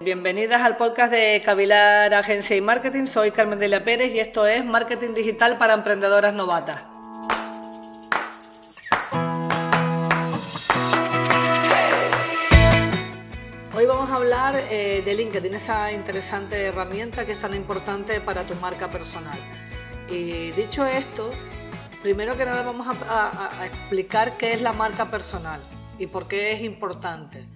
[0.00, 3.06] Bienvenidas al podcast de Cavilar Agencia y Marketing.
[3.06, 6.82] Soy Carmen Delia Pérez y esto es Marketing Digital para Emprendedoras Novatas.
[13.76, 18.42] Hoy vamos a hablar eh, de LinkedIn, esa interesante herramienta que es tan importante para
[18.42, 19.38] tu marca personal.
[20.10, 21.30] Y dicho esto,
[22.02, 25.60] primero que nada vamos a explicar qué es la marca personal
[26.00, 27.46] y por qué es importante.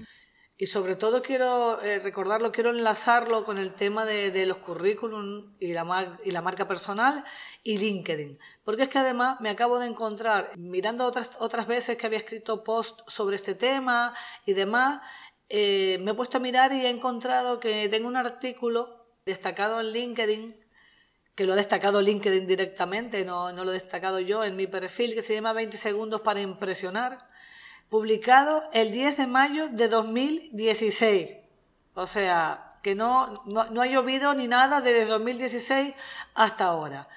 [0.61, 5.73] Y sobre todo quiero eh, recordarlo, quiero enlazarlo con el tema de, los currículum y
[5.73, 7.25] la, y la marca personal
[7.63, 8.41] y LinkedIn.
[8.65, 12.65] Porque es que además me acabo de encontrar, mirando otras, otras veces que había escrito
[12.65, 14.17] post sobre este tema
[14.47, 15.01] y demás,
[15.49, 19.93] eh, me he puesto a mirar y he encontrado que tengo un artículo destacado en
[19.93, 20.57] LinkedIn,
[21.37, 25.15] que lo ha destacado LinkedIn directamente, no, no lo he destacado yo en mi perfil,
[25.15, 27.28] que se llama 20 segundos para impresionar
[27.89, 31.31] publicado el 10 de mayo de 2016.
[31.95, 35.95] O sea, que no, no, ha llovido ni nada desde 2016
[36.35, 37.09] hasta ahora.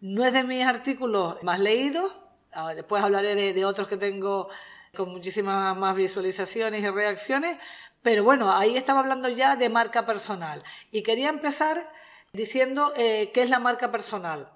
[0.00, 2.12] No es de mis artículos más leídos,
[2.52, 4.48] ah, después hablaré de, otros que tengo
[4.96, 7.58] con muchísimas más visualizaciones y reacciones,
[8.02, 10.62] pero bueno, ahí estaba hablando ya de marca personal.
[10.90, 11.92] Y quería empezar
[12.32, 14.48] diciendo eh, qué es la marca personal.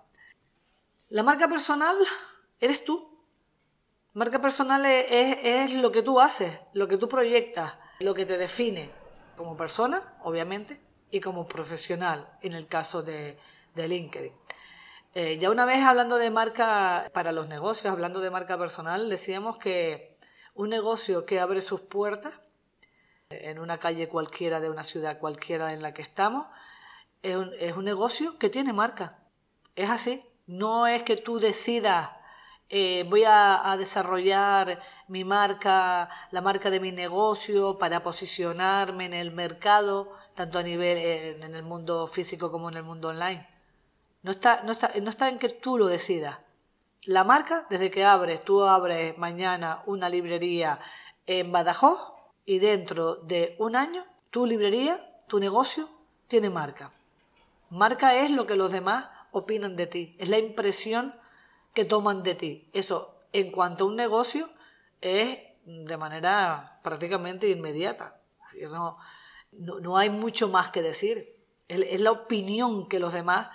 [1.08, 1.96] La marca personal
[2.60, 3.13] eres tú.
[4.14, 8.92] Marca personal es, lo que tú haces, lo que tú proyectas, lo que te define
[9.36, 13.36] como persona, obviamente, y como profesional, en el caso de,
[13.74, 14.32] LinkedIn.
[15.16, 19.58] Eh, ya una vez hablando de marca para los negocios, hablando de marca personal, decíamos
[19.58, 20.16] que
[20.54, 22.40] un negocio que abre sus puertas
[23.30, 26.46] en una calle cualquiera de una ciudad cualquiera en la que estamos,
[27.22, 29.18] es un, es un negocio que tiene marca.
[29.74, 30.24] Es así.
[30.46, 32.10] No es que tú decidas
[32.68, 39.30] eh, voy a, desarrollar mi marca, la marca de mi negocio para posicionarme en el
[39.30, 40.98] mercado, tanto a nivel
[41.42, 43.46] en el mundo físico como en el mundo online.
[44.22, 46.38] No está, no está, no está en que tú lo decidas.
[47.02, 50.80] La marca, desde que abres, tú abres mañana una librería
[51.26, 52.14] en Badajoz
[52.46, 55.88] y dentro de un año tu librería, tu negocio,
[56.26, 56.92] tiene marca.
[57.70, 61.14] Marca es lo que los demás opinan de ti, es la impresión
[61.74, 62.70] que toman de ti.
[62.72, 64.48] Eso, en cuanto a un negocio,
[65.00, 68.20] es de manera prácticamente inmediata.
[68.70, 68.98] No,
[69.52, 71.36] no, hay mucho más que decir.
[71.68, 73.48] Es, la opinión que los demás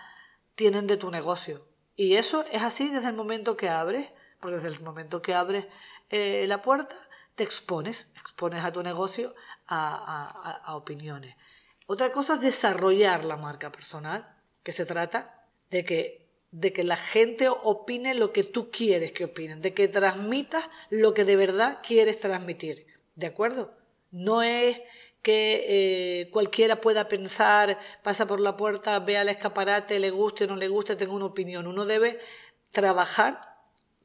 [0.55, 1.65] tienen de tu negocio.
[1.95, 5.67] Y eso es así desde el momento que abres, porque desde el momento que abres
[6.09, 6.95] eh, la puerta,
[7.35, 9.33] te expones, expones a tu negocio
[9.67, 11.35] a, a opiniones.
[11.85, 16.97] Otra cosa es desarrollar la marca personal, que se trata de que de que la
[16.97, 21.79] gente opine lo que tú quieres que opinen, de que transmitas lo que de verdad
[21.85, 22.87] quieres transmitir.
[23.15, 23.73] ¿De acuerdo?
[24.11, 24.79] No es
[25.21, 25.65] que
[26.21, 30.55] eh, cualquiera pueda pensar, pasa por la puerta, vea el escaparate, le guste o no
[30.55, 31.67] le guste, tenga una opinión.
[31.67, 32.19] Uno debe
[32.71, 33.57] trabajar,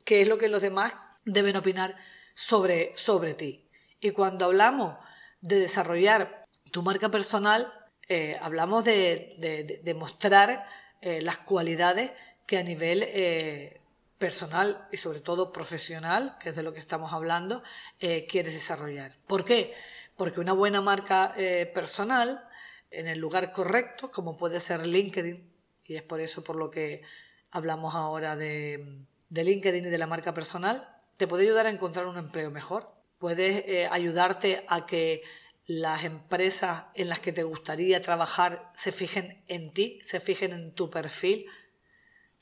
[0.04, 0.92] que es lo que los demás
[1.24, 1.96] deben opinar
[2.34, 3.68] sobre, sobre ti.
[4.00, 4.96] Y cuando hablamos
[5.40, 7.72] de desarrollar tu marca personal,
[8.08, 10.66] eh, hablamos de, de, mostrar
[11.00, 12.10] eh, las cualidades
[12.46, 13.80] que a nivel eh,
[14.18, 17.62] personal y sobre todo profesional, que es de lo que estamos hablando,
[18.00, 19.16] eh, quieres desarrollar.
[19.26, 19.74] ¿Por qué?
[20.16, 22.48] Porque una buena marca eh, personal
[22.90, 25.50] en el lugar correcto, como puede ser LinkedIn,
[25.84, 27.02] y es por eso por lo que
[27.50, 32.06] hablamos ahora de, de LinkedIn y de la marca personal, te puede ayudar a encontrar
[32.06, 32.92] un empleo mejor.
[33.18, 35.22] Puede ayudarte a que
[35.66, 40.74] las empresas en las que te gustaría trabajar se fijen en ti, se fijen en
[40.74, 41.46] tu perfil,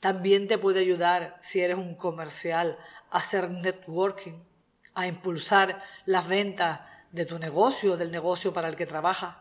[0.03, 2.77] también te puede ayudar, si eres un comercial,
[3.09, 4.43] a hacer networking,
[4.95, 6.81] a impulsar las ventas
[7.13, 9.37] de tu negocio, del negocio para el que trabajas.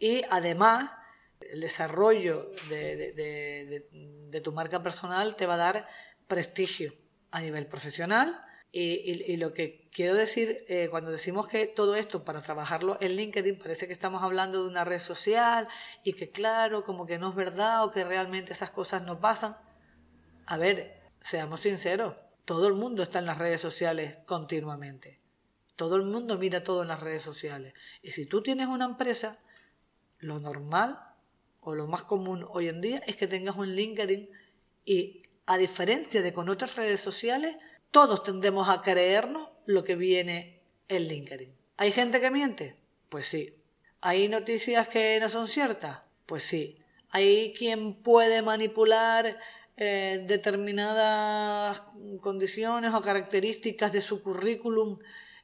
[0.00, 0.90] Y además,
[1.38, 5.88] el desarrollo de, tu marca personal te va a dar
[6.26, 6.92] prestigio
[7.30, 8.44] a nivel profesional
[8.76, 13.56] y, lo que quiero decir, eh, cuando decimos que todo esto para trabajarlo en LinkedIn,
[13.56, 15.68] parece que estamos hablando de una red social
[16.02, 19.56] y que claro, como que no es verdad o que realmente esas cosas no pasan.
[20.46, 25.20] A ver, seamos sinceros, todo el mundo está en las redes sociales continuamente.
[25.76, 27.74] Todo el mundo mira todo en las redes sociales.
[28.02, 29.38] Y si tú tienes una empresa,
[30.18, 30.98] lo normal
[31.60, 34.28] o lo más común hoy en día es que tengas un LinkedIn
[34.84, 37.56] y a diferencia de con otras redes sociales,
[37.94, 40.58] todos tendemos a creernos lo que viene
[40.88, 41.54] en LinkedIn.
[41.76, 42.74] ¿Hay gente que miente?
[43.08, 43.54] Pues sí.
[44.00, 46.00] ¿Hay noticias que no son ciertas?
[46.26, 46.76] Pues sí.
[47.10, 49.38] ¿Hay quien puede manipular
[49.76, 51.82] eh, determinadas
[52.20, 54.98] condiciones o características de su currículum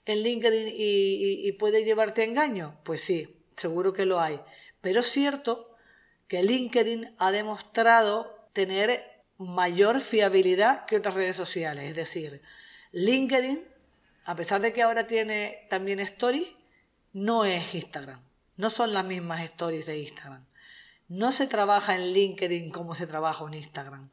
[0.04, 2.80] en LinkedIn y, puede llevarte a engaño?
[2.82, 4.40] Pues sí, seguro que lo hay.
[4.80, 5.76] Pero es cierto
[6.26, 11.88] que LinkedIn ha demostrado tener mayor fiabilidad que otras redes sociales.
[11.88, 12.42] Es decir,
[12.92, 13.64] LinkedIn,
[14.24, 16.48] a pesar de que ahora tiene también stories,
[17.12, 18.20] no es Instagram.
[18.56, 20.44] No son las mismas stories de Instagram.
[21.08, 24.10] No se trabaja en LinkedIn como se trabaja en Instagram.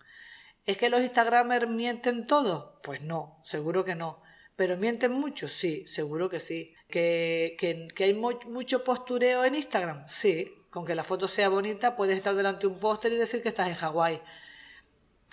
[0.66, 2.80] ¿Es que los Instagramers mienten todo?
[2.82, 4.22] Pues no, seguro que no.
[4.56, 5.48] ¿Pero mienten mucho?
[5.48, 6.74] Sí, seguro que sí.
[6.90, 10.08] ¿Que, que, hay mucho postureo en Instagram?
[10.08, 13.44] Sí, con que la foto sea bonita puedes estar delante de un póster y decir
[13.44, 14.22] que estás en Hawái.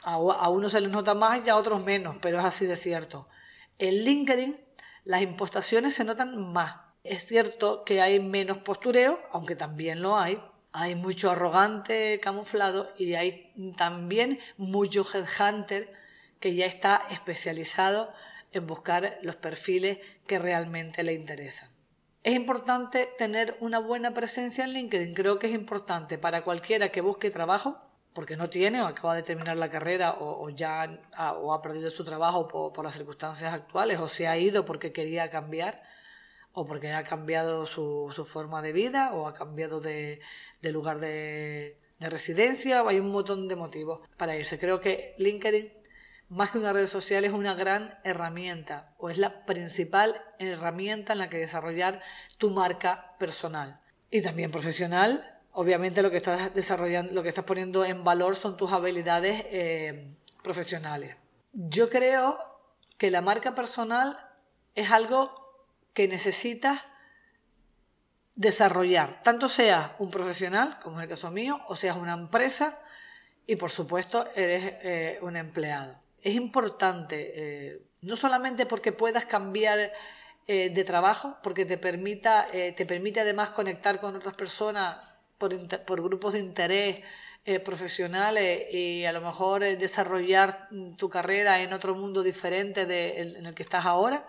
[0.05, 3.29] A, unos se les nota más y a otros menos, pero es así de cierto.
[3.79, 4.61] En LinkedIn
[5.05, 6.77] las impostaciones se notan más.
[7.03, 10.41] Es cierto que hay menos postureo, aunque también lo hay,
[10.73, 15.93] hay mucho arrogante camuflado y hay también mucho headhunter
[16.41, 18.13] que ya está especializado
[18.53, 21.69] en buscar los perfiles que realmente le interesan.
[22.23, 25.15] Es importante tener una buena presencia en LinkedIn.
[25.15, 27.79] Creo que es importante para cualquiera que busque trabajo,
[28.15, 31.91] porque no tiene o acaba de terminar la carrera o, ya ha, o ha perdido
[31.91, 35.83] su trabajo por las circunstancias actuales o se ha ido porque quería cambiar
[36.53, 40.21] o porque ha cambiado su, forma de vida o ha cambiado de,
[40.63, 44.59] lugar de, de residencia hay un montón de motivos para irse.
[44.59, 45.73] Creo que LinkedIn,
[46.29, 51.19] más que una red social, es una gran herramienta o es la principal herramienta en
[51.19, 52.01] la que desarrollar
[52.39, 55.34] tu marca personal y también profesional.
[55.57, 60.09] Obviamente lo que estás desarrollando, lo que estás poniendo en valor son tus habilidades eh,
[60.43, 61.15] profesionales.
[61.53, 62.39] Yo creo
[62.99, 64.19] que la marca personal
[64.75, 65.31] es algo
[65.93, 66.83] que necesitas
[68.35, 72.77] desarrollar, tanto seas un profesional, como es el caso mío, o seas una empresa
[73.47, 75.95] y por supuesto eres eh, un empleado.
[76.21, 79.93] Es importante, eh, no solamente porque puedas cambiar
[80.47, 86.33] de trabajo, porque te, permita, te permite además conectar con otras personas por, por grupos
[86.35, 87.05] de interés
[87.63, 93.55] profesionales y a lo mejor desarrollar tu carrera en otro mundo diferente de, en el
[93.55, 94.27] que estás ahora,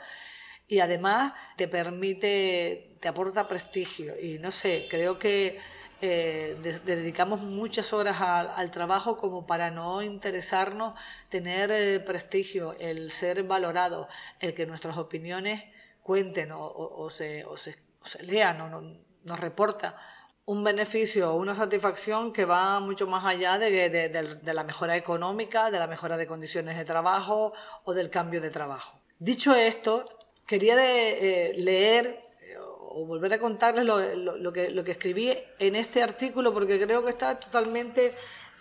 [0.67, 4.19] y además te permite, te aporta prestigio.
[4.19, 5.59] Y no sé, creo que
[6.01, 10.99] eh, dedicamos muchas horas al trabajo como para no interesarnos
[11.29, 14.07] tener eh, prestigio, el ser valorado,
[14.39, 15.63] el que nuestras opiniones
[16.01, 17.77] cuenten o, se, o se,
[18.21, 18.81] lean o
[19.23, 19.97] nos reporta
[20.45, 25.71] un beneficio o una satisfacción que va mucho más allá de, de, la mejora económica,
[25.71, 27.53] de la mejora de condiciones de trabajo
[27.83, 28.99] o del cambio de trabajo.
[29.17, 30.07] Dicho esto,
[30.45, 35.75] quería de, eh, leer eh, o volver a contarles lo, que, lo que escribí en
[35.75, 38.13] este artículo porque creo que está totalmente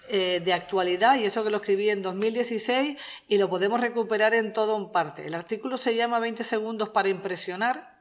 [0.08, 2.98] eh, de actualidad y eso que lo escribí en 2016
[3.28, 5.26] y lo podemos recuperar en todo un parte.
[5.26, 7.93] El artículo se llama 20 segundos para impresionar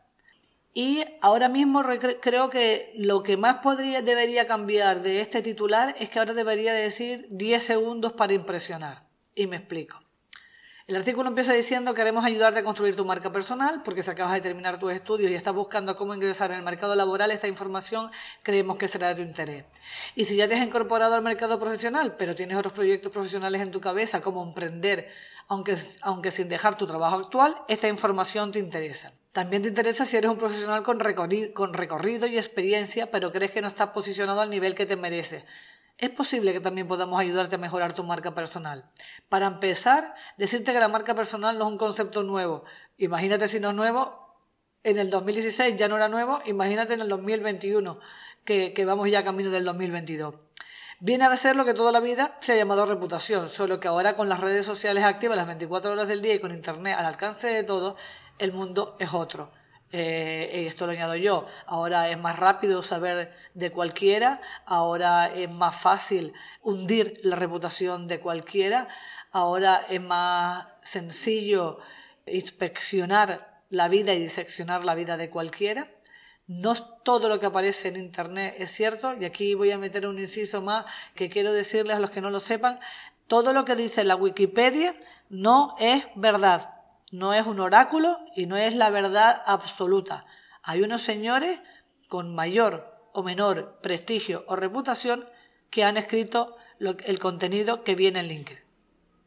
[0.73, 1.83] y ahora mismo
[2.19, 6.73] creo que lo que más podría, debería cambiar de este titular es que ahora debería
[6.73, 9.03] decir 10 segundos para impresionar.
[9.35, 9.99] Y me explico.
[10.87, 14.41] El artículo empieza diciendo queremos ayudarte a construir tu marca personal porque si acabas de
[14.41, 18.09] terminar tus estudios y estás buscando cómo ingresar en el mercado laboral, esta información
[18.41, 19.65] creemos que será de tu interés.
[20.15, 23.71] Y si ya te has incorporado al mercado profesional, pero tienes otros proyectos profesionales en
[23.71, 25.09] tu cabeza, como emprender,
[25.47, 29.13] aunque, aunque sin dejar tu trabajo actual, esta información te interesa.
[29.33, 33.51] También te interesa si eres un profesional con recorrido, con recorrido y experiencia, pero crees
[33.51, 35.43] que no estás posicionado al nivel que te mereces
[35.97, 38.85] es posible que también podamos ayudarte a mejorar tu marca personal.
[39.29, 42.63] Para empezar, decirte que la marca personal no es un concepto nuevo.
[42.97, 44.35] Imagínate si no es nuevo,
[44.83, 47.99] en el 2016 ya no era nuevo, imagínate en el 2021,
[48.43, 50.35] que, que vamos ya camino del 2022.
[50.99, 54.15] Viene a ser lo que toda la vida se ha llamado reputación, solo que ahora
[54.15, 57.47] con las redes sociales activas las 24 horas del día y con Internet al alcance
[57.47, 57.97] de todos,
[58.37, 59.51] el mundo es otro.
[59.95, 65.79] Eh, esto lo añado yo, ahora es más rápido saber de cualquiera, ahora es más
[65.79, 68.87] fácil hundir la reputación de cualquiera,
[69.31, 71.77] ahora es más sencillo
[72.25, 75.87] inspeccionar la vida y diseccionar la vida de cualquiera.
[76.47, 76.73] No
[77.03, 80.63] todo lo que aparece en Internet es cierto, y aquí voy a meter un inciso
[80.63, 82.79] más que quiero decirles a los que no lo sepan,
[83.27, 84.95] todo lo que dice la Wikipedia
[85.29, 86.72] no es verdad
[87.13, 90.25] no es un oráculo y no es la verdad absoluta.
[90.63, 91.59] Hay unos señores
[92.09, 95.29] con mayor o menor prestigio o reputación
[95.69, 98.63] que han escrito el contenido que viene en LinkedIn.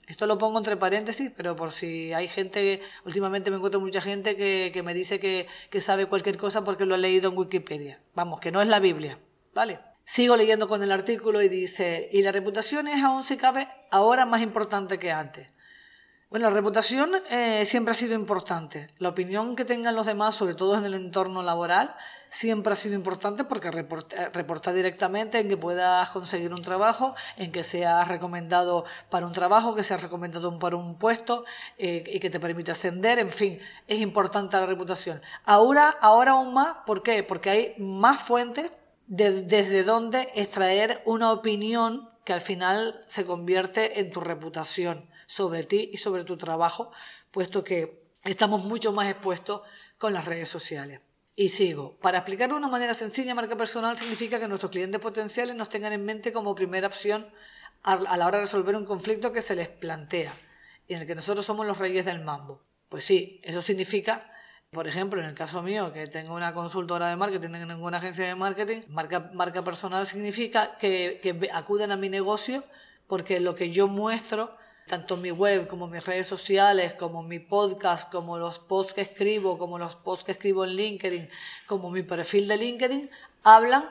[0.09, 4.35] Esto lo pongo entre paréntesis, pero por si hay gente, últimamente me encuentro mucha gente
[4.37, 8.00] que, me dice que, que, sabe cualquier cosa porque lo ha leído en Wikipedia.
[8.16, 9.21] Vamos, que no es la Biblia,
[9.55, 9.78] ¿vale?
[10.05, 14.26] Sigo leyendo con el artículo y dice, y la reputación es aún si cabe ahora
[14.26, 15.56] más importante que antes.
[16.37, 18.88] Bueno, la reputación eh, siempre ha sido importante.
[18.99, 21.95] La opinión que tengan los demás, sobre todo en el entorno laboral,
[22.28, 27.52] siempre ha sido importante porque reporta, reporta, directamente en que puedas conseguir un trabajo, en
[27.52, 31.47] que seas recomendado para un trabajo, que seas recomendado para un puesto
[31.78, 33.19] eh, y que te permita ascender.
[33.19, 35.23] En fin, es importante la reputación.
[35.47, 37.23] Ahora, ahora aún más, ¿por qué?
[37.23, 38.71] Porque hay más fuentes
[39.07, 45.90] desde donde extraer una opinión que al final se convierte en tu reputación sobre ti
[45.92, 46.90] y sobre tu trabajo,
[47.30, 49.62] puesto que estamos mucho más expuestos
[49.99, 51.00] con las redes sociales.
[51.35, 51.97] Y sigo.
[52.00, 55.92] Para explicarlo de una manera sencilla, marca personal significa que nuestros clientes potenciales nos tengan
[55.92, 57.26] en mente como primera opción
[57.83, 60.35] a la hora de resolver un conflicto que se les plantea
[60.88, 62.62] y en el que nosotros somos los reyes del mambo.
[62.88, 64.30] Pues sí, eso significa,
[64.71, 68.26] por ejemplo, en el caso mío, que tengo una consultora de marketing en ninguna agencia
[68.26, 72.64] de marketing, marca, marca personal significa que, que acuden a mi negocio
[73.06, 74.56] porque lo que yo muestro
[74.87, 79.59] tanto mi web como mis redes sociales, como mi podcast, como los posts que escribo,
[79.59, 81.28] como los posts que escribo en LinkedIn,
[81.66, 83.11] como mi perfil de LinkedIn,
[83.43, 83.90] hablan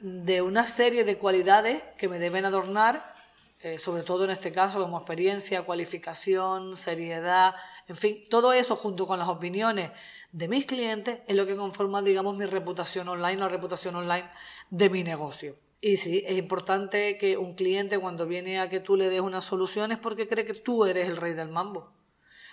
[0.00, 3.14] de una serie de cualidades que me deben adornar,
[3.60, 7.54] eh, sobre todo en este caso como experiencia, cualificación, seriedad,
[7.86, 9.92] en fin, todo eso junto con las opiniones
[10.32, 14.28] de mis clientes es lo que conforma, digamos, mi reputación online, la reputación online
[14.70, 15.56] de mi negocio.
[15.84, 19.40] Y sí, es importante que un cliente cuando viene a que tú le des una
[19.40, 21.92] solución es porque cree que tú eres el rey del mambo.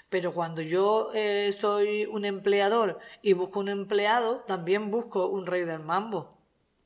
[0.10, 5.64] Pero cuando yo eh, soy un empleador y busco un empleado, también busco un rey
[5.64, 6.40] del mambo.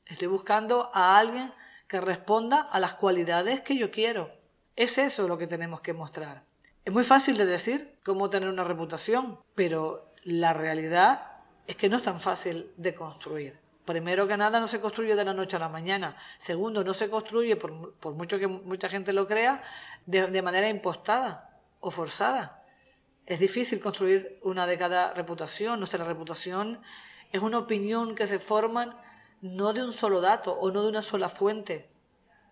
[0.04, 1.50] Estoy buscando a alguien
[1.88, 4.30] que responda a las cualidades que yo quiero.
[4.76, 6.44] Es eso lo que tenemos que mostrar.
[6.84, 11.96] Es muy fácil de decir cómo tener una reputación, pero la realidad es que no
[11.96, 13.63] es tan fácil de construir.
[13.84, 16.16] Primero que nada, no se construye de la noche a la mañana.
[16.38, 19.62] Segundo, no se construye, por, mucho que mucha gente lo crea,
[20.06, 22.62] de, manera impostada o forzada.
[23.26, 25.78] Es difícil construir una de cada reputación.
[25.78, 26.80] Nuestra reputación
[27.30, 29.02] es una opinión que se forma
[29.42, 31.90] no de un solo dato o no de una sola fuente.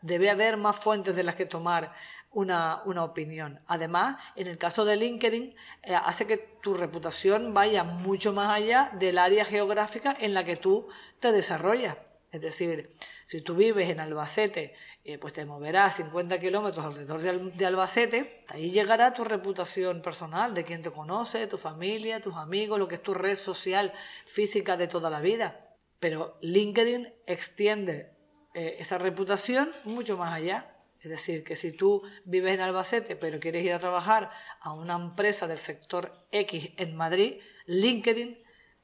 [0.02, 1.94] Debe haber más fuentes de las que tomar
[2.32, 3.60] una, una opinión.
[3.66, 8.90] Además, en el caso de LinkedIn, eh, hace que tu reputación vaya mucho más allá
[8.98, 10.88] del área geográfica en la que tú
[11.20, 11.96] te desarrollas.
[12.30, 12.96] Es decir,
[13.26, 14.74] si tú vives en Albacete,
[15.04, 17.20] eh, pues te moverás 50 kilómetros alrededor
[17.52, 22.78] de, Albacete, ahí llegará tu reputación personal, de quien te conoce, tu familia, tus amigos,
[22.78, 23.92] lo que es tu red social
[24.26, 25.76] física de toda la vida.
[25.98, 28.12] Pero LinkedIn extiende
[28.54, 30.71] eh, esa reputación mucho más allá.
[31.02, 34.30] Es decir, que si tú vives en Albacete pero quieres ir a trabajar
[34.60, 38.38] a una empresa del sector X en Madrid, LinkedIn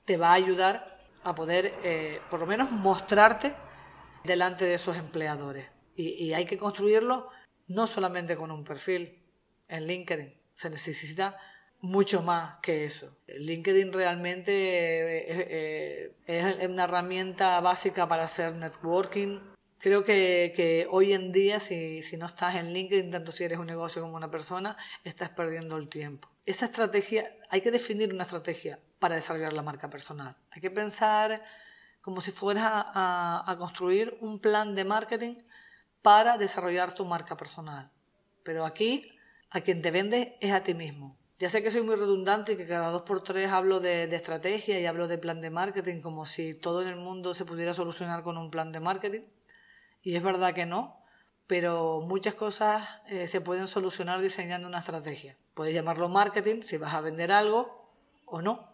[0.05, 3.55] te va a ayudar a poder, eh, por lo menos, mostrarte
[4.25, 5.67] delante de esos empleadores.
[5.95, 7.29] Y, hay que construirlo
[7.67, 9.19] no solamente con un perfil
[9.69, 11.37] en LinkedIn, se necesita
[11.81, 13.17] mucho más que eso.
[13.27, 19.41] LinkedIn realmente eh, eh, es una herramienta básica para hacer networking,
[19.81, 24.03] Creo que, hoy en día, si, no estás en LinkedIn, tanto si eres un negocio
[24.03, 26.29] como una persona, estás perdiendo el tiempo.
[26.47, 30.37] Esa estrategia, hay que definir una estrategia para desarrollar la marca personal.
[30.51, 31.45] Hay que pensar
[32.01, 35.37] como si fueras a, a construir un plan de marketing
[36.03, 37.93] para desarrollar tu marca personal.
[38.43, 39.13] Pero aquí,
[39.51, 41.17] a quien te vende es a ti mismo.
[41.39, 44.17] Ya sé que soy muy redundante y que cada dos por tres hablo de, de,
[44.17, 47.75] estrategia y hablo de plan de marketing como si todo en el mundo se pudiera
[47.75, 49.23] solucionar con un plan de marketing
[50.03, 50.99] y es verdad que no,
[51.49, 55.37] pero muchas cosas eh, se pueden solucionar diseñando una estrategia.
[55.55, 57.91] Puedes llamarlo marketing si vas a vender algo
[58.27, 58.69] o no,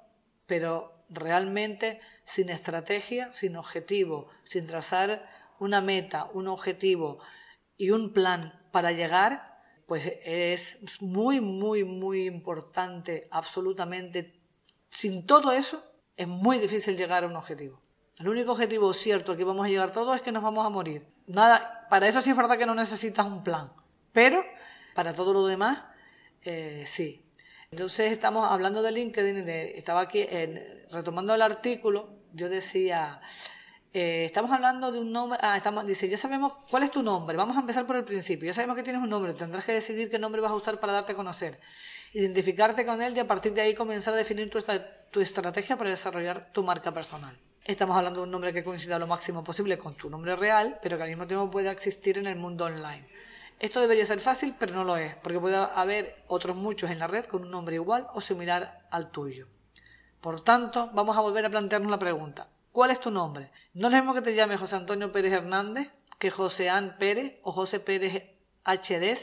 [0.47, 5.29] pero realmente sin estrategia, sin objetivo, sin trazar
[5.61, 7.21] una meta, un objetivo
[7.77, 14.35] y un plan para llegar, pues es muy, muy, muy importante, absolutamente.
[14.89, 15.85] Sin todo eso,
[16.17, 17.81] es muy difícil llegar a un objetivo.
[18.19, 21.14] El único objetivo cierto que vamos a llegar todos es que nos vamos a morir
[21.27, 23.73] nada, para eso sí es verdad que no necesitas un plan,
[24.13, 24.45] pero
[24.95, 25.85] para todo lo demás,
[26.43, 27.21] eh, sí.
[27.71, 30.25] Entonces estamos hablando de LinkedIn, estaba aquí
[30.93, 33.21] retomando el artículo, yo decía,
[33.93, 37.37] eh, estamos hablando de un nombre, ah, estamos, dice, ya sabemos cuál es tu nombre,
[37.37, 40.09] vamos a empezar por el principio, ya sabemos que tienes un nombre, tendrás que decidir
[40.11, 41.59] qué nombre vas a usar para darte a conocer,
[42.13, 44.51] identificarte con él y a partir de ahí comenzar a definir
[45.11, 47.37] tu estrategia para desarrollar tu marca personal.
[47.67, 50.99] Estamos hablando de un nombre que coincida lo máximo posible con tu nombre real, pero
[50.99, 53.09] que al mismo tiempo pueda existir en el mundo online.
[53.59, 57.07] Esto debería ser fácil, pero no lo es, porque puede haber otros muchos en la
[57.07, 59.47] red con un nombre igual o similar al tuyo.
[60.21, 62.49] Por tanto, vamos a volver a plantearnos la pregunta.
[62.71, 63.51] ¿Cuál es tu nombre?
[63.73, 67.39] No es lo mismo que te llame José Antonio Pérez Hernández que José An Pérez
[67.45, 68.25] o José Pérez
[68.67, 69.17] HD.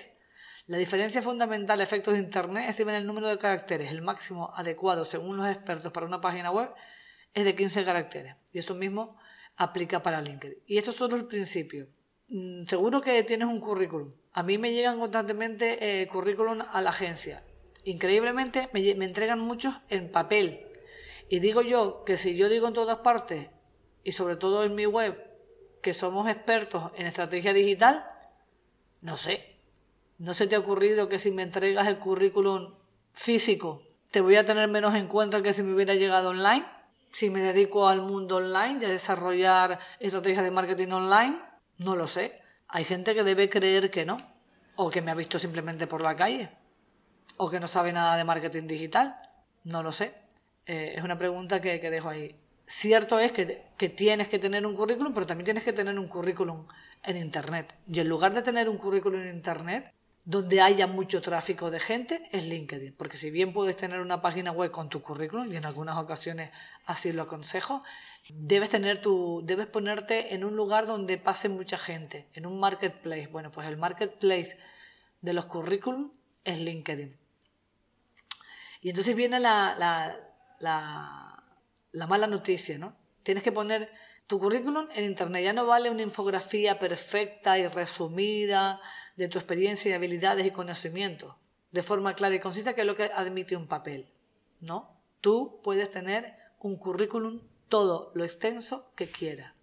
[0.66, 3.92] La diferencia fundamental de efectos de Internet estima el número de caracteres.
[3.92, 6.72] El máximo adecuado, según los expertos, para una página web
[7.34, 8.36] es de 15 caracteres.
[8.52, 9.18] Y eso mismo
[9.56, 10.58] aplica para LinkedIn.
[10.66, 11.88] Y esto es solo el principio.
[12.30, 14.14] Mm, seguro que tienes un currículum.
[14.34, 17.44] A mí me llegan constantemente eh, currículum a la agencia.
[17.84, 20.68] Increíblemente me, me entregan muchos en papel.
[21.30, 23.50] Y digo yo que si yo digo en todas partes,
[24.04, 25.18] y sobre todo en mi web,
[25.82, 28.06] que somos expertos en estrategia digital,
[29.02, 29.58] no sé.
[30.18, 32.76] ¿No se te ha ocurrido que si me entregas el currículum
[33.14, 36.66] físico, te voy a tener menos en cuenta que si me hubiera llegado online?
[37.12, 41.39] Si me dedico al mundo online y a desarrollar estrategias de marketing online,
[41.77, 42.39] no lo sé.
[42.68, 44.18] Hay gente que debe creer que no,
[44.75, 46.50] o que me ha visto simplemente por la calle,
[47.38, 49.18] o que no sabe nada de marketing digital,
[49.63, 50.13] no lo sé.
[50.65, 52.36] Eh, es una pregunta que dejo ahí
[52.72, 56.68] cierto es que, tienes que tener un currículum, pero también tienes que tener un currículum
[57.03, 57.74] en Internet.
[57.88, 62.30] Y en lugar de tener un currículum en Internet, donde haya mucho tráfico de gente,
[62.32, 62.96] es LinkedIn.
[62.96, 66.51] Porque si bien puedes tener una página web con tu currículum, y en algunas ocasiones
[66.86, 67.84] así lo aconsejo,
[68.30, 73.28] debes, tener tu, debes ponerte en un lugar donde pase mucha gente, en un marketplace.
[73.28, 74.58] Bueno, pues el marketplace
[75.22, 76.12] de los currículum
[76.44, 77.18] es LinkedIn.
[78.82, 79.75] Y entonces viene la,
[80.60, 81.32] la
[81.92, 82.96] la mala noticia, ¿no?
[83.24, 83.92] Tienes que poner
[84.28, 85.44] tu currículum en Internet.
[85.44, 88.80] Ya no vale una infografía perfecta y resumida
[89.15, 91.36] de tu experiencia y habilidades y conocimientos,
[91.72, 94.08] de forma clara y concisa, que es lo que admite un papel,
[94.60, 94.89] ¿no?
[95.22, 99.53] Tú puedes tener un currículum todo lo extenso que quieras.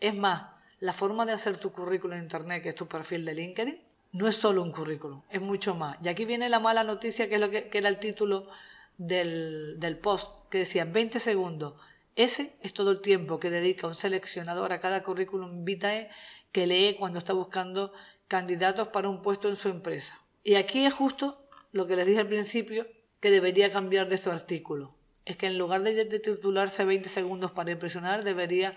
[0.00, 3.34] Es más, la forma de hacer tu currículum en Internet, que es tu perfil de
[3.34, 3.80] LinkedIn,
[4.12, 5.98] no es solo un currículum, es mucho más.
[6.02, 8.48] Y aquí viene la mala noticia, que es lo que, era el título
[8.96, 11.74] del, del post que decía 20 segundos.
[12.14, 16.08] Ese es todo el tiempo que dedica un seleccionador a cada currículum vitae
[16.52, 17.92] que lee cuando está buscando
[18.28, 20.18] candidatos para un puesto en su empresa.
[20.42, 21.42] Y aquí es justo
[21.72, 22.86] lo que les dije al principio
[23.20, 24.94] que debería cambiar de su artículo.
[25.24, 28.76] Es que en lugar de, titularse 20 segundos para impresionar, debería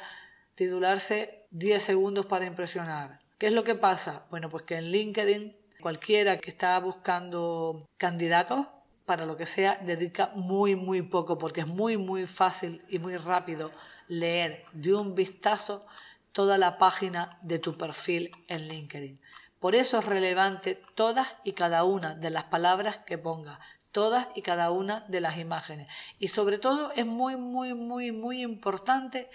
[0.56, 3.20] titularse 10 segundos para impresionar.
[3.38, 4.26] ¿Qué es lo que pasa?
[4.30, 8.68] Bueno, pues que en LinkedIn cualquiera que está buscando candidatos
[9.06, 13.18] para lo que sea, dedica muy, muy poco, porque es muy, muy fácil y muy
[13.18, 13.72] rápido
[14.08, 15.86] leer de un vistazo
[16.32, 19.20] toda la página de tu perfil en LinkedIn.
[19.60, 23.60] Por eso es relevante todas y cada una de las palabras que pongas,
[23.92, 25.88] todas y cada una de las imágenes.
[26.18, 29.30] Y sobre todo es muy, muy, muy, muy importante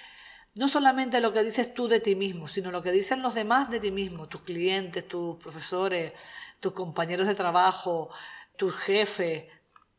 [0.54, 3.70] no solamente lo que dices tú de ti mismo, sino lo que dicen los demás
[3.70, 6.12] de ti mismo, tus clientes, tus profesores,
[6.60, 8.10] tus compañeros de trabajo,
[8.56, 9.46] tus jefes,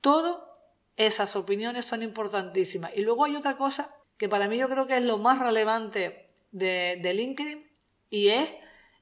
[0.06, 0.38] Todas
[0.98, 2.92] esas opiniones son importantísimas.
[2.96, 6.28] Y luego hay otra cosa que para mí yo creo que es lo más relevante
[6.52, 7.68] de, LinkedIn
[8.12, 8.48] y es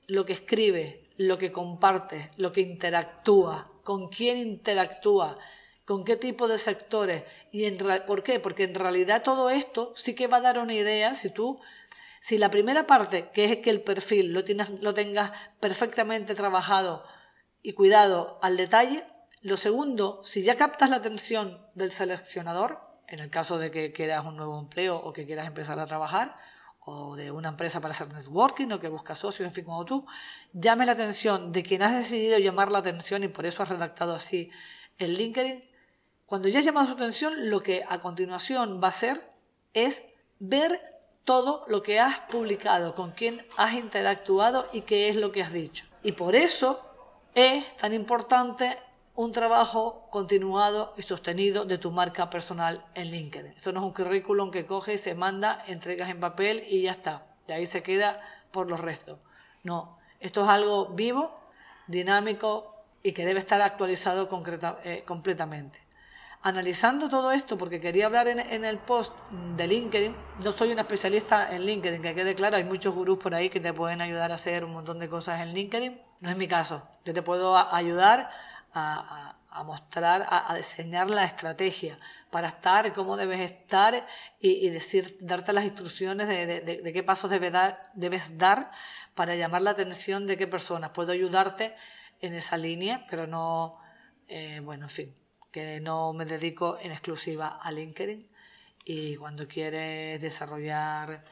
[0.07, 5.37] lo que escribe, lo que comparte, lo que interactúa, con quién interactúa,
[5.85, 7.23] con qué tipo de sectores.
[7.51, 8.39] Y en, ¿Por qué?
[8.39, 11.59] Porque en realidad todo esto sí que va a dar una idea si tú,
[12.21, 17.03] si la primera parte, que es que el perfil lo, tienes, lo tengas perfectamente trabajado
[17.61, 19.05] y cuidado al detalle,
[19.41, 24.25] lo segundo, si ya captas la atención del seleccionador, en el caso de que quieras
[24.25, 26.37] un nuevo empleo o que quieras empezar a trabajar,
[26.85, 30.05] o de una empresa para hacer networking o que busca socios, en fin, como tú,
[30.51, 34.13] llame la atención de quien has decidido llamar la atención y por eso has redactado
[34.13, 34.51] así
[34.97, 35.63] el LinkedIn.
[36.25, 39.29] Cuando ya has llamado su atención, lo que a continuación va a hacer
[39.73, 40.03] es
[40.39, 40.81] ver
[41.23, 45.53] todo lo que has publicado, con quién has interactuado y qué es lo que has
[45.53, 45.85] dicho.
[46.01, 46.81] Y por eso
[47.33, 48.77] es tan importante
[49.15, 53.51] un trabajo continuado y sostenido de tu marca personal en LinkedIn.
[53.51, 57.23] Esto no es un currículum que coge, se manda, entregas en papel y ya está.
[57.47, 58.21] Y ahí se queda
[58.51, 59.19] por los restos.
[59.63, 61.39] No, esto es algo vivo,
[61.87, 62.73] dinámico
[63.03, 64.29] y que debe estar actualizado
[64.83, 65.79] eh, completamente.
[66.41, 69.13] Analizando todo esto, porque quería hablar en, en, el post
[69.55, 73.33] de LinkedIn, no soy una especialista en LinkedIn, que quede claro, hay muchos gurús por
[73.33, 76.01] ahí que te pueden ayudar a hacer un montón de cosas en LinkedIn.
[76.19, 76.81] No es mi caso.
[77.05, 78.29] Yo te puedo ayudar
[78.73, 81.99] a, mostrar, a, diseñar la estrategia
[82.31, 84.07] para estar, cómo debes estar
[84.39, 88.71] y, decir, darte las instrucciones de, qué pasos debes dar,
[89.15, 90.91] para llamar la atención de qué personas.
[90.91, 91.75] Puedo ayudarte
[92.19, 93.79] en esa línea, pero no,
[94.27, 95.15] eh, bueno, en fin,
[95.51, 98.27] que no me dedico en exclusiva a LinkedIn
[98.85, 101.23] y cuando quieres desarrollar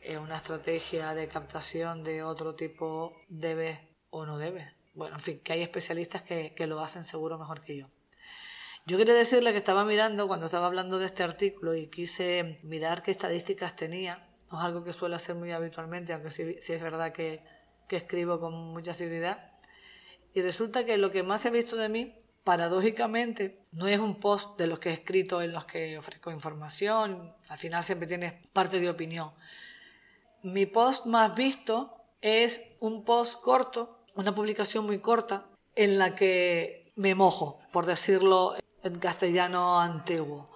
[0.00, 3.78] eh, una estrategia de captación de otro tipo, debes
[4.10, 7.76] o no debes bueno, en fin, que hay especialistas que, lo hacen seguro mejor que
[7.76, 7.86] yo.
[8.86, 13.02] Yo quería decirle que estaba mirando cuando estaba hablando de este artículo y quise mirar
[13.02, 14.28] qué estadísticas tenía.
[14.50, 17.42] No es algo que suelo hacer muy habitualmente, aunque sí, es verdad que,
[17.88, 19.52] escribo con mucha seriedad.
[20.32, 24.58] Y resulta que lo que más ha visto de mí, paradójicamente, no es un post
[24.58, 28.80] de los que he escrito en los que ofrezco información, al final siempre tiene parte
[28.80, 29.30] de opinión.
[30.42, 36.92] Mi post más visto es un post corto, una publicación muy corta, en la que
[36.96, 40.48] me mojo, por decirlo en castellano antiguo.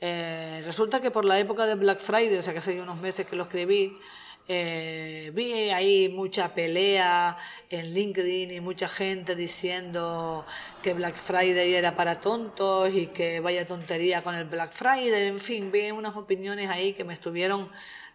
[0.00, 3.26] Eh, resulta que por la época de Black Friday, o sea que hace unos meses
[3.26, 3.96] que lo escribí,
[4.48, 7.38] eh, vi ahí mucha pelea
[7.70, 10.44] en LinkedIn y mucha gente diciendo
[10.82, 15.38] que Black Friday era para tontos y que vaya tontería con el Black Friday, en
[15.38, 17.70] fin, vi unas opiniones ahí que me estuvieron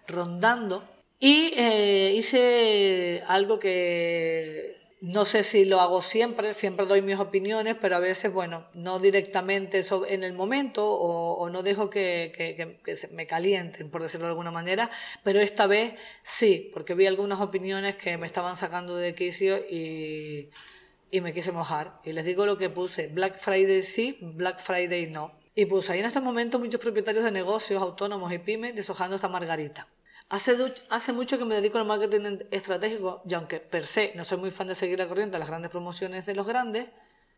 [0.06, 0.84] rondando
[1.20, 7.78] y eh, hice algo que no sé si lo hago siempre, siempre doy mis opiniones,
[7.80, 12.80] pero a veces, bueno, no directamente en el momento o, no dejo que,
[13.12, 14.90] me calienten, por decirlo de alguna manera,
[15.24, 20.50] pero esta vez sí, porque vi algunas opiniones que me estaban sacando de quicio y,
[21.12, 22.00] y me quise mojar.
[22.04, 25.32] Y les digo lo que puse, Black Friday sí, Black Friday no.
[25.56, 29.28] Y puse ahí en este momento muchos propietarios de negocios autónomos y pymes deshojando esta
[29.28, 29.88] margarita.
[30.30, 34.52] Hace, mucho que me dedico al marketing estratégico y aunque per se no soy muy
[34.52, 36.90] fan de seguir la corriente de las grandes promociones de los grandes,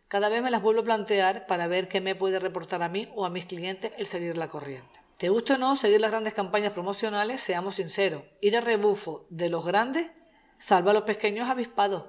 [0.07, 3.07] cada vez me las vuelvo a plantear para ver qué me puede reportar a mí
[3.15, 4.99] o a mis clientes el seguir la corriente.
[5.17, 9.49] Te gusta o no seguir las grandes campañas promocionales, seamos sinceros, ir a rebufo de
[9.49, 10.09] los grandes
[10.57, 12.05] salva a los pequeños avispados.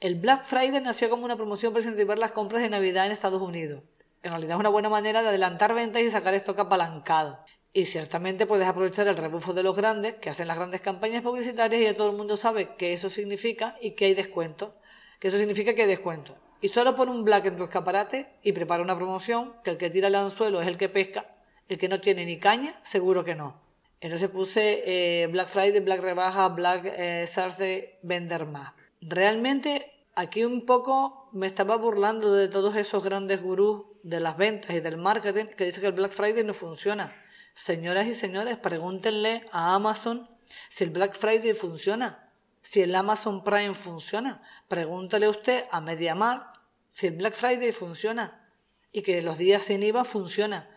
[0.00, 3.40] El Black Friday nació como una promoción para incentivar las compras de Navidad en Estados
[3.40, 3.82] Unidos.
[4.22, 7.38] En realidad es una buena manera de adelantar ventas y sacar esto apalancado.
[7.76, 11.82] Y ciertamente puedes aprovechar el rebufo de los grandes, que hacen las grandes campañas publicitarias
[11.82, 14.76] y ya todo el mundo sabe que eso significa y que hay descuento.
[15.18, 16.36] Que eso significa que hay descuento.
[16.60, 19.90] Y solo pon un black en tu escaparate y prepara una promoción, que el que
[19.90, 21.26] tira el anzuelo es el que pesca,
[21.68, 23.60] el que no tiene ni caña, seguro que no.
[24.00, 28.72] Entonces puse eh, Black Friday, Black Rebaja, Black eh, Thursday, vender más.
[29.00, 34.70] Realmente aquí un poco me estaba burlando de todos esos grandes gurús de las ventas
[34.76, 37.23] y del marketing que dicen que el Black Friday no funciona.
[37.54, 40.28] Señoras y señores, pregúntenle a Amazon
[40.68, 42.30] si el Black Friday funciona,
[42.62, 44.42] si el Amazon Prime funciona.
[44.66, 46.58] Pregúntele usted a MediaMarkt
[46.90, 48.50] si el Black Friday funciona
[48.90, 50.68] y que los días sin IVA funciona.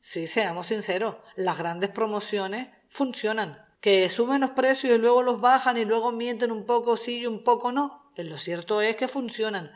[0.00, 3.64] Sí, seamos sinceros, las grandes promociones funcionan.
[3.80, 7.26] Que suben los precios y luego los bajan y luego mienten un poco sí y
[7.26, 8.10] un poco no.
[8.16, 9.72] Lo cierto es que funcionan.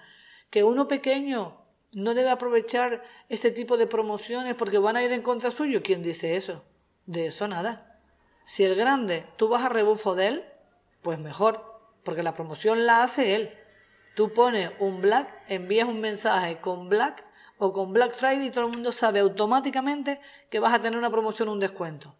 [0.50, 1.57] Que uno pequeño
[1.92, 5.82] no debe aprovechar este tipo de promociones porque van a ir en contra suyo.
[5.82, 6.64] ¿Quién dice eso?
[7.06, 8.00] De eso nada.
[8.44, 10.44] Si el grande, tú vas a rebufo de él,
[11.02, 13.52] pues mejor, porque la promoción la hace él.
[14.14, 17.24] Tú pones un black, envías un mensaje con black
[17.58, 21.10] o con Black Friday y todo el mundo sabe automáticamente que vas a tener una
[21.10, 22.14] promoción o un descuento.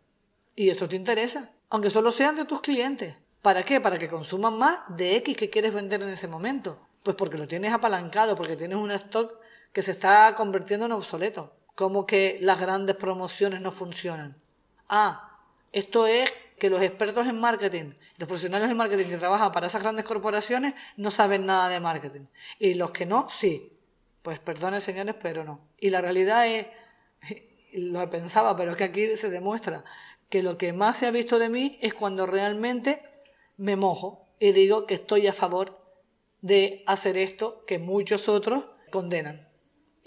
[0.55, 3.17] Y eso te interesa, aunque solo sean de tus clientes.
[3.41, 3.81] ¿Para qué?
[3.81, 6.79] Para que consuman más de X que quieres vender en ese momento.
[7.05, 9.39] Pues porque lo tienes apalancado, porque tienes un stock
[9.79, 11.53] que se está convirtiendo en obsoleto.
[11.77, 14.37] Como que las grandes promociones no funcionan.
[14.89, 15.39] Ah,
[15.71, 19.81] esto es que los expertos en marketing, los profesionales de marketing que trabajan para esas
[19.81, 22.23] grandes corporaciones no saben nada de marketing.
[22.59, 23.73] Y los que no, sí.
[24.23, 25.61] Pues perdone señores, pero no.
[25.79, 26.67] Y la realidad es,
[27.73, 29.85] lo pensaba, pero es que aquí se demuestra
[30.29, 33.01] que lo que más se ha visto de mí es cuando realmente
[33.57, 35.79] me mojo y digo que estoy a favor
[36.41, 39.48] de hacer esto que muchos otros condenan.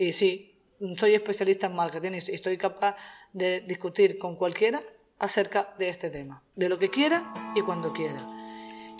[0.01, 0.51] Y sí,
[0.97, 2.95] soy especialista en marketing y estoy capaz
[3.33, 4.81] de discutir con cualquiera
[5.19, 8.17] acerca de este tema, de lo que quiera y cuando quiera.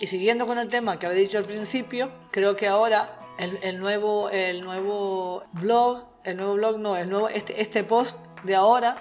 [0.00, 4.30] Y siguiendo con el tema que había dicho al principio, creo que ahora el, nuevo,
[4.30, 8.94] el nuevo blog, el nuevo blog no, el nuevo, este, este post de ahora,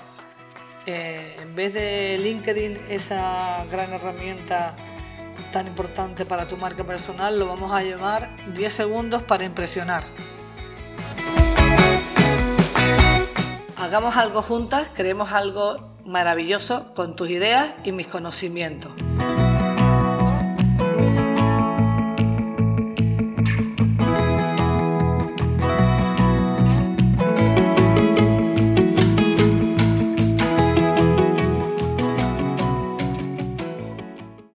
[0.87, 4.75] eh, en vez de LinkedIn, esa gran herramienta
[5.53, 10.03] tan importante para tu marca personal, lo vamos a llamar 10 segundos para impresionar.
[13.91, 15.75] Hagamos algo juntas, creemos algo
[16.05, 18.93] maravilloso con tus ideas y mis conocimientos.